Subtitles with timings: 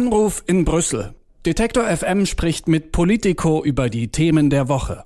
[0.00, 1.14] Anruf in Brüssel.
[1.44, 5.04] Detektor FM spricht mit Politico über die Themen der Woche.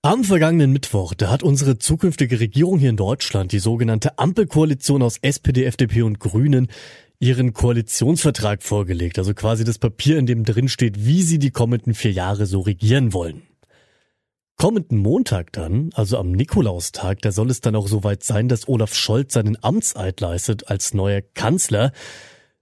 [0.00, 5.18] Am vergangenen Mittwoch, da hat unsere zukünftige Regierung hier in Deutschland, die sogenannte Ampelkoalition aus
[5.20, 6.68] SPD, FDP und Grünen,
[7.20, 9.18] ihren Koalitionsvertrag vorgelegt.
[9.18, 12.60] Also quasi das Papier, in dem drin steht, wie sie die kommenden vier Jahre so
[12.60, 13.42] regieren wollen.
[14.56, 18.94] Kommenden Montag dann, also am Nikolaustag, da soll es dann auch soweit sein, dass Olaf
[18.94, 21.92] Scholz seinen Amtseid leistet als neuer Kanzler.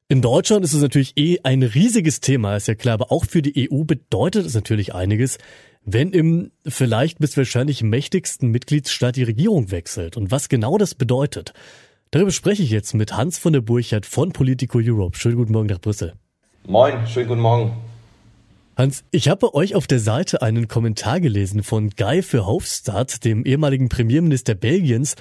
[0.08, 3.42] In Deutschland ist es natürlich eh ein riesiges Thema, ist ja klar, aber auch für
[3.42, 5.38] die EU bedeutet es natürlich einiges,
[5.84, 11.54] wenn im vielleicht bis wahrscheinlich mächtigsten Mitgliedsstaat die Regierung wechselt und was genau das bedeutet.
[12.12, 15.18] Darüber spreche ich jetzt mit Hans von der Burchardt von Politico Europe.
[15.18, 16.12] Schönen guten Morgen nach Brüssel.
[16.68, 17.76] Moin, schönen guten Morgen.
[18.76, 23.44] Hans, ich habe bei euch auf der Seite einen Kommentar gelesen von Guy Verhofstadt, dem
[23.44, 25.16] ehemaligen Premierminister Belgiens,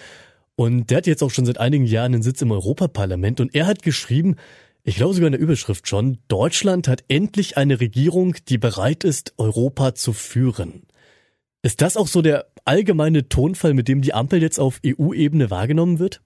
[0.57, 3.67] und der hat jetzt auch schon seit einigen Jahren einen Sitz im Europaparlament und er
[3.67, 4.37] hat geschrieben,
[4.87, 9.33] ich glaube sogar in der Überschrift schon, Deutschland hat endlich eine Regierung, die bereit ist,
[9.37, 10.83] Europa zu führen.
[11.63, 15.97] Ist das auch so der allgemeine Tonfall, mit dem die Ampel jetzt auf EU-Ebene wahrgenommen
[15.97, 16.21] wird?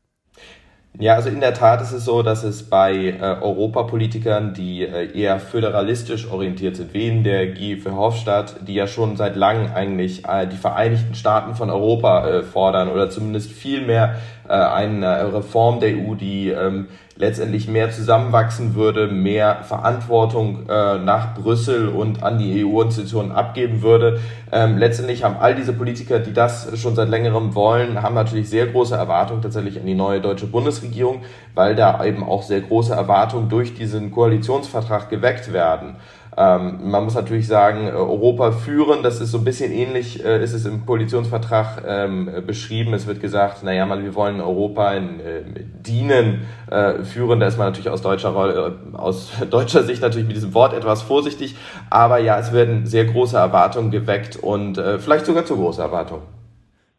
[0.98, 5.18] Ja, also in der Tat ist es so, dass es bei äh, Europapolitikern, die äh,
[5.18, 10.26] eher föderalistisch orientiert sind, wie in der Guy Verhofstadt, die ja schon seit langem eigentlich
[10.28, 14.16] äh, die Vereinigten Staaten von Europa äh, fordern oder zumindest viel mehr
[14.50, 16.88] äh, eine Reform der EU, die ähm,
[17.20, 24.22] letztendlich mehr zusammenwachsen würde, mehr Verantwortung äh, nach Brüssel und an die EU-Institutionen abgeben würde.
[24.54, 28.68] Ähm, letztendlich haben all diese Politiker, die das schon seit längerem wollen, haben natürlich sehr
[28.68, 31.22] große Erwartungen tatsächlich an die neue deutsche Bundesregierung,
[31.56, 35.98] weil da eben auch sehr große Erwartungen durch diesen Koalitionsvertrag geweckt werden.
[36.42, 40.42] Ähm, man muss natürlich sagen, äh, Europa führen, das ist so ein bisschen ähnlich, äh,
[40.42, 42.94] ist es im Koalitionsvertrag ähm, beschrieben.
[42.94, 45.44] Es wird gesagt, naja, man, wir wollen Europa in, äh,
[45.86, 47.42] dienen, äh, führen.
[47.42, 51.02] Da ist man natürlich aus deutscher, äh, aus deutscher Sicht natürlich mit diesem Wort etwas
[51.02, 51.58] vorsichtig.
[51.90, 56.24] Aber ja, es werden sehr große Erwartungen geweckt und äh, vielleicht sogar zu große Erwartungen.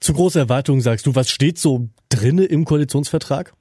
[0.01, 3.55] Zu große Erwartungen sagst du, was steht so drinne im Koalitionsvertrag?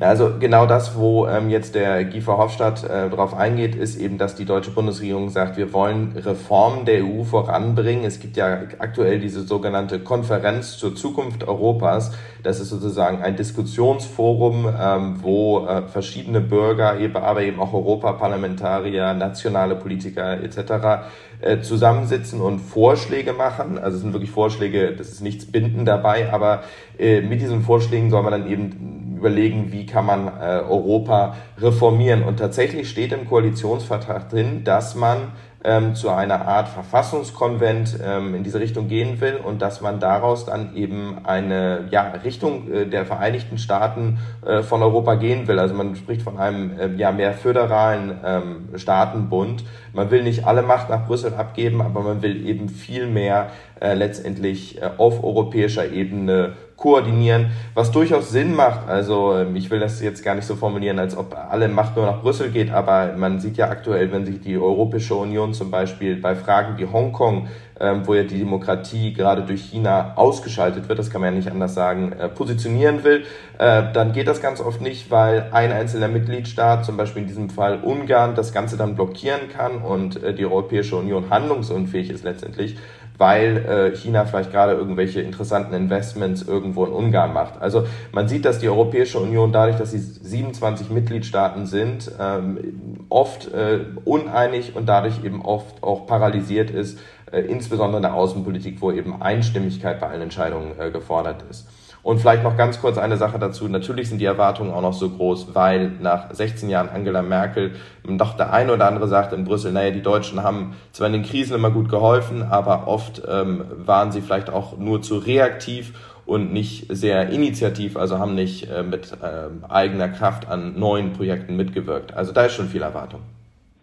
[0.00, 4.34] Also genau das, wo ähm, jetzt der Guy Verhofstadt äh, darauf eingeht, ist eben, dass
[4.34, 8.04] die deutsche Bundesregierung sagt, wir wollen Reformen der EU voranbringen.
[8.04, 12.12] Es gibt ja aktuell diese sogenannte Konferenz zur Zukunft Europas.
[12.42, 19.76] Das ist sozusagen ein Diskussionsforum, ähm, wo äh, verschiedene Bürger, aber eben auch Europaparlamentarier, nationale
[19.76, 21.04] Politiker etc.
[21.42, 23.78] Äh, zusammensitzen und Vorschläge machen.
[23.78, 26.62] Also es sind wirklich Vorschläge, das ist nichts bindend dabei, aber
[26.98, 32.22] äh, mit diesen Vorschlägen soll man dann eben überlegen, wie kann man äh, Europa reformieren.
[32.22, 35.32] Und tatsächlich steht im Koalitionsvertrag drin, dass man
[35.62, 40.46] ähm, zu einer Art Verfassungskonvent ähm, in diese Richtung gehen will und dass man daraus
[40.46, 45.58] dann eben eine ja, Richtung äh, der Vereinigten Staaten äh, von Europa gehen will.
[45.58, 49.64] Also man spricht von einem äh, ja, mehr föderalen ähm, Staatenbund.
[49.92, 53.50] Man will nicht alle Macht nach Brüssel abgeben, aber man will eben viel mehr
[53.80, 58.88] äh, letztendlich äh, auf europäischer Ebene koordinieren, was durchaus Sinn macht.
[58.88, 62.06] Also ähm, ich will das jetzt gar nicht so formulieren, als ob alle Macht nur
[62.06, 66.16] nach Brüssel geht, aber man sieht ja aktuell, wenn sich die Europäische Union zum Beispiel
[66.16, 67.48] bei Fragen wie Hongkong,
[67.78, 71.50] ähm, wo ja die Demokratie gerade durch China ausgeschaltet wird, das kann man ja nicht
[71.50, 73.24] anders sagen, äh, positionieren will,
[73.58, 77.50] äh, dann geht das ganz oft nicht, weil ein einzelner Mitgliedstaat, zum Beispiel in diesem
[77.50, 82.78] Fall Ungarn, das Ganze dann blockieren kann und äh, die Europäische Union handlungsunfähig ist letztendlich
[83.20, 87.60] weil äh, China vielleicht gerade irgendwelche interessanten Investments irgendwo in Ungarn macht.
[87.60, 93.52] Also man sieht, dass die Europäische Union dadurch, dass sie 27 Mitgliedstaaten sind, ähm, oft
[93.52, 96.98] äh, uneinig und dadurch eben oft auch paralysiert ist,
[97.30, 101.68] äh, insbesondere in der Außenpolitik, wo eben Einstimmigkeit bei allen Entscheidungen äh, gefordert ist.
[102.02, 103.68] Und vielleicht noch ganz kurz eine Sache dazu.
[103.68, 107.72] Natürlich sind die Erwartungen auch noch so groß, weil nach 16 Jahren Angela Merkel
[108.04, 111.22] doch der eine oder andere sagt in Brüssel, naja, die Deutschen haben zwar in den
[111.22, 115.92] Krisen immer gut geholfen, aber oft ähm, waren sie vielleicht auch nur zu reaktiv
[116.24, 121.56] und nicht sehr initiativ, also haben nicht äh, mit äh, eigener Kraft an neuen Projekten
[121.56, 122.14] mitgewirkt.
[122.14, 123.20] Also da ist schon viel Erwartung.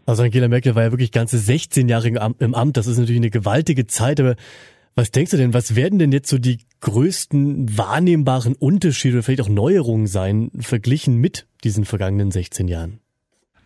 [0.06, 2.78] Also Angela Merkel war ja wirklich ganze 16 Jahre im Amt.
[2.78, 4.36] Das ist natürlich eine gewaltige Zeit, aber
[4.96, 9.42] was denkst du denn, was werden denn jetzt so die größten wahrnehmbaren Unterschiede oder vielleicht
[9.42, 13.00] auch Neuerungen sein, verglichen mit diesen vergangenen 16 Jahren?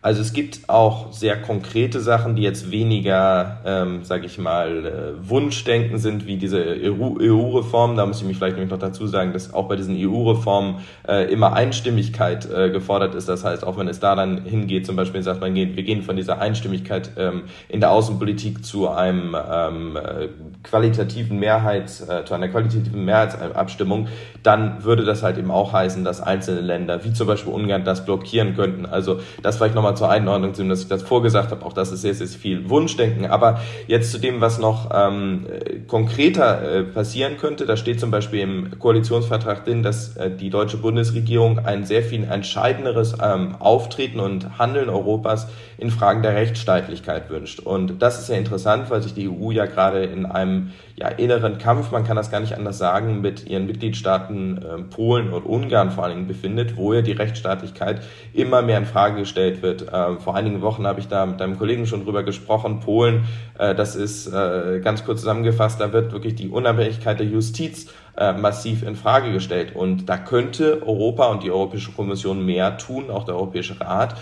[0.04, 5.28] Also es gibt auch sehr konkrete Sachen, die jetzt weniger, ähm, sage ich mal, äh,
[5.30, 7.96] Wunschdenken sind, wie diese EU-Reform.
[7.96, 11.52] Da muss ich mich vielleicht noch dazu sagen, dass auch bei diesen EU-Reformen äh, immer
[11.52, 13.28] Einstimmigkeit äh, gefordert ist.
[13.28, 16.16] Das heißt, auch wenn es da dann hingeht, zum Beispiel sagt man, wir gehen von
[16.16, 20.28] dieser Einstimmigkeit ähm, in der Außenpolitik zu einem ähm, äh,
[20.64, 24.08] qualitativen Mehrheits, äh, zu einer qualitativen Mehrheitsabstimmung,
[24.42, 28.04] dann würde das halt eben auch heißen, dass einzelne Länder, wie zum Beispiel Ungarn, das
[28.04, 28.84] blockieren könnten.
[28.84, 32.02] Also das vielleicht nochmal nochmal zur Einordnung, dass ich das vorgesagt habe, auch das ist
[32.02, 33.26] sehr, sehr viel Wunschdenken.
[33.26, 35.46] Aber jetzt zu dem, was noch ähm,
[35.86, 40.78] konkreter äh, passieren könnte, da steht zum Beispiel im Koalitionsvertrag drin, dass äh, die deutsche
[40.78, 45.48] Bundesregierung ein sehr viel entscheidenderes ähm, Auftreten und Handeln Europas
[45.78, 47.60] in Fragen der Rechtsstaatlichkeit wünscht.
[47.60, 51.58] Und das ist ja interessant, weil sich die EU ja gerade in einem ja, inneren
[51.58, 55.90] Kampf, man kann das gar nicht anders sagen, mit ihren Mitgliedstaaten äh, Polen und Ungarn
[55.90, 58.02] vor allen Dingen befindet, wo ja die Rechtsstaatlichkeit
[58.32, 59.81] immer mehr in Frage gestellt wird.
[59.82, 62.80] Äh, vor einigen Wochen habe ich da mit einem Kollegen schon drüber gesprochen.
[62.80, 63.24] Polen,
[63.58, 67.86] äh, das ist äh, ganz kurz zusammengefasst, da wird wirklich die Unabhängigkeit der Justiz
[68.16, 69.74] äh, massiv in Frage gestellt.
[69.74, 74.16] Und da könnte Europa und die Europäische Kommission mehr tun, auch der Europäische Rat,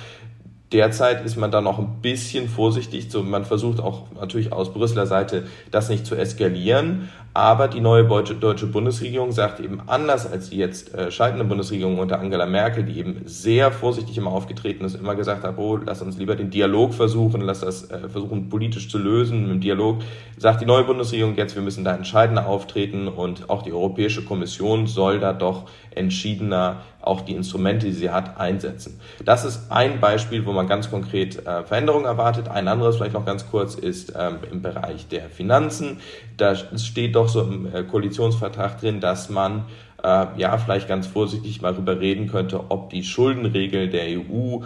[0.73, 3.09] Derzeit ist man da noch ein bisschen vorsichtig.
[3.25, 7.09] Man versucht auch natürlich aus Brüsseler Seite das nicht zu eskalieren.
[7.41, 12.21] Aber die neue deutsche Bundesregierung sagt eben anders als die jetzt äh, scheidende Bundesregierung unter
[12.21, 16.19] Angela Merkel, die eben sehr vorsichtig immer aufgetreten ist, immer gesagt hat, oh, lass uns
[16.19, 20.03] lieber den Dialog versuchen, lass das äh, versuchen politisch zu lösen im Dialog,
[20.37, 24.87] sagt die neue Bundesregierung jetzt, wir müssen da entscheidender auftreten und auch die Europäische Kommission
[24.87, 25.65] soll da doch
[25.95, 29.01] entschiedener auch die Instrumente, die sie hat, einsetzen.
[29.25, 32.49] Das ist ein Beispiel, wo man ganz konkret äh, Veränderungen erwartet.
[32.49, 36.01] Ein anderes vielleicht noch ganz kurz ist ähm, im Bereich der Finanzen.
[36.37, 39.65] Da steht doch so im äh, Koalitionsvertrag drin, dass man
[40.03, 44.61] äh, ja vielleicht ganz vorsichtig mal darüber reden könnte, ob die Schuldenregeln der EU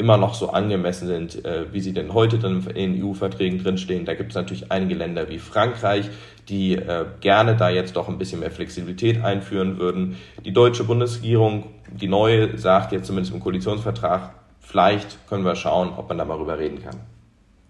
[0.00, 4.06] immer noch so angemessen sind, äh, wie sie denn heute dann in EU-Verträgen drinstehen.
[4.06, 6.08] Da gibt es natürlich einige Länder wie Frankreich,
[6.48, 10.16] die äh, gerne da jetzt doch ein bisschen mehr Flexibilität einführen würden.
[10.44, 16.08] Die deutsche Bundesregierung, die neue, sagt jetzt zumindest im Koalitionsvertrag, vielleicht können wir schauen, ob
[16.08, 16.96] man da mal drüber reden kann.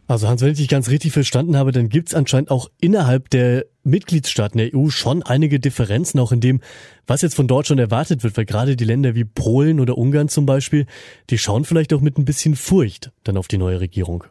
[0.06, 3.30] Also Hans, wenn ich dich ganz richtig verstanden habe, dann gibt es anscheinend auch innerhalb
[3.30, 6.60] der Mitgliedstaaten der EU schon einige Differenzen, auch in dem,
[7.06, 10.46] was jetzt von Deutschland erwartet wird, weil gerade die Länder wie Polen oder Ungarn zum
[10.46, 10.86] Beispiel,
[11.30, 14.24] die schauen vielleicht auch mit ein bisschen Furcht dann auf die neue Regierung.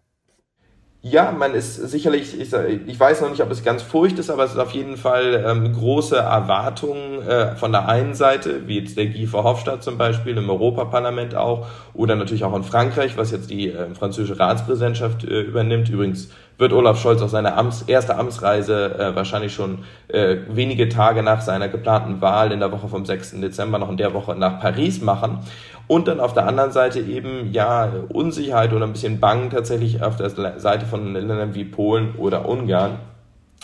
[1.02, 4.44] Ja, man ist sicherlich, ich, ich, weiß noch nicht, ob es ganz furcht ist, aber
[4.44, 8.98] es ist auf jeden Fall ähm, große Erwartungen äh, von der einen Seite, wie jetzt
[8.98, 13.50] der Guy Verhofstadt zum Beispiel im Europaparlament auch, oder natürlich auch in Frankreich, was jetzt
[13.50, 15.88] die äh, französische Ratspräsidentschaft äh, übernimmt.
[15.88, 19.80] Übrigens wird Olaf Scholz auch seine Amts, erste Amtsreise äh, wahrscheinlich schon
[20.10, 23.40] äh, wenige Tage nach seiner geplanten Wahl in der Woche vom 6.
[23.40, 25.40] Dezember noch in der Woche nach Paris machen.
[25.88, 30.18] Und dann auf der anderen Seite eben ja Unsicherheit oder ein bisschen Bang tatsächlich auf
[30.18, 33.00] der Seite von Ländern wie Polen oder Ungarn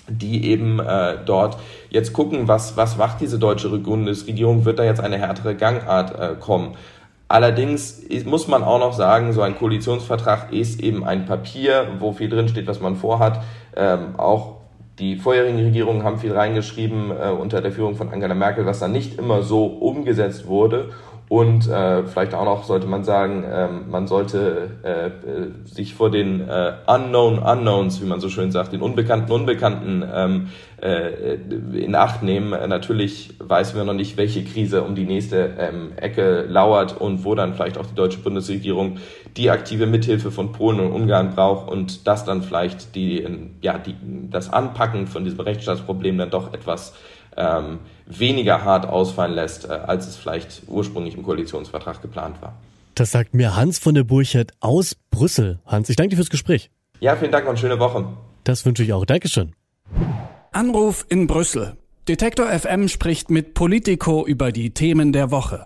[0.08, 1.58] die eben äh, dort
[1.90, 6.36] jetzt gucken, was, was macht diese deutsche Bundesregierung, wird da jetzt eine härtere Gangart äh,
[6.40, 6.76] kommen.
[7.28, 12.30] Allerdings muss man auch noch sagen, so ein Koalitionsvertrag ist eben ein Papier, wo viel
[12.30, 13.42] drinsteht, was man vorhat.
[13.76, 14.58] Ähm, auch
[15.00, 18.92] die vorherigen Regierungen haben viel reingeschrieben äh, unter der Führung von Angela Merkel, was dann
[18.92, 20.92] nicht immer so umgesetzt wurde.
[21.28, 25.12] Und äh, vielleicht auch noch sollte man sagen, ähm, man sollte äh, äh,
[25.66, 30.50] sich vor den äh, Unknown Unknowns, wie man so schön sagt, den unbekannten Unbekannten ähm,
[30.80, 31.34] äh,
[31.74, 32.54] in Acht nehmen.
[32.54, 37.26] Äh, natürlich weiß man noch nicht, welche Krise um die nächste ähm, Ecke lauert und
[37.26, 39.00] wo dann vielleicht auch die deutsche Bundesregierung
[39.36, 43.26] die aktive Mithilfe von Polen und Ungarn braucht und das dann vielleicht die,
[43.62, 43.96] ja, die,
[44.30, 46.94] das Anpacken von diesem Rechtsstaatsproblem dann doch etwas
[47.38, 52.54] ähm, weniger hart ausfallen lässt, äh, als es vielleicht ursprünglich im Koalitionsvertrag geplant war.
[52.96, 55.60] Das sagt mir Hans von der Burchardt aus Brüssel.
[55.66, 56.70] Hans, ich danke dir fürs Gespräch.
[57.00, 58.06] Ja, vielen Dank und schöne Woche.
[58.46, 59.06] Das wünsche ich auch.
[59.06, 59.54] Dankeschön.
[60.52, 61.76] Anruf in Brüssel.
[62.08, 65.66] Detektor FM spricht mit Politico über die Themen der Woche.